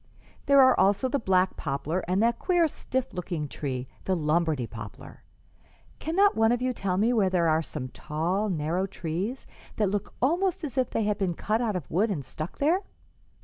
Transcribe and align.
There 0.47 0.59
are 0.59 0.75
also 0.79 1.07
the 1.07 1.19
black 1.19 1.57
poplar 1.57 1.99
and 2.07 2.23
that 2.23 2.39
queer, 2.39 2.67
stiff 2.67 3.13
looking 3.13 3.47
tree 3.47 3.87
the 4.05 4.15
Lombardy 4.15 4.65
poplar. 4.65 5.21
Cannot 5.99 6.35
one 6.35 6.51
of 6.51 6.59
you 6.59 6.73
tell 6.73 6.97
me 6.97 7.13
where 7.13 7.29
there 7.29 7.47
are 7.47 7.61
some 7.61 7.87
tall, 7.89 8.49
narrow 8.49 8.87
trees 8.87 9.45
that 9.75 9.91
look 9.91 10.15
almost 10.19 10.63
as 10.63 10.75
if 10.75 10.89
they 10.89 11.03
had 11.03 11.19
been 11.19 11.35
cut 11.35 11.61
out 11.61 11.75
of 11.75 11.91
wood 11.91 12.09
and 12.09 12.25
stuck 12.25 12.57
there?" 12.57 12.81